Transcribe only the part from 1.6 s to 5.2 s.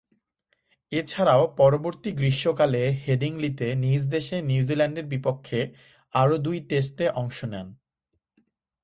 পরবর্তী গ্রীষ্মকালে হেডিংলিতে নিজ দেশে নিউজিল্যান্ডের